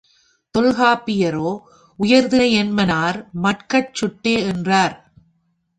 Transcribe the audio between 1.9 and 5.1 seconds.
உயர்திணையென்மனார் மக்கட் சுட்டே என்றார்.